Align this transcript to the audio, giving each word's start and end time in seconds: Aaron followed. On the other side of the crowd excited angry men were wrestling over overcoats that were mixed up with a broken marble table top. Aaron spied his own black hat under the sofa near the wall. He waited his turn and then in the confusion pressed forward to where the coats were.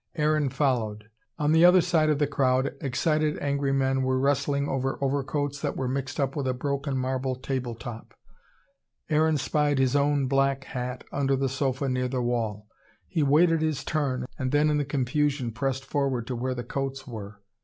Aaron 0.15 0.49
followed. 0.49 1.11
On 1.37 1.51
the 1.51 1.63
other 1.63 1.79
side 1.79 2.09
of 2.09 2.17
the 2.17 2.25
crowd 2.25 2.73
excited 2.81 3.37
angry 3.37 3.71
men 3.71 4.01
were 4.01 4.17
wrestling 4.17 4.67
over 4.67 4.97
overcoats 4.99 5.61
that 5.61 5.77
were 5.77 5.87
mixed 5.87 6.19
up 6.19 6.35
with 6.35 6.47
a 6.47 6.55
broken 6.55 6.97
marble 6.97 7.35
table 7.35 7.75
top. 7.75 8.15
Aaron 9.11 9.37
spied 9.37 9.77
his 9.77 9.95
own 9.95 10.25
black 10.25 10.63
hat 10.63 11.03
under 11.11 11.35
the 11.35 11.47
sofa 11.49 11.87
near 11.87 12.07
the 12.07 12.19
wall. 12.19 12.65
He 13.07 13.21
waited 13.21 13.61
his 13.61 13.83
turn 13.83 14.25
and 14.39 14.51
then 14.51 14.71
in 14.71 14.79
the 14.79 14.85
confusion 14.85 15.51
pressed 15.51 15.85
forward 15.85 16.25
to 16.25 16.35
where 16.35 16.55
the 16.55 16.63
coats 16.63 17.05
were. 17.05 17.39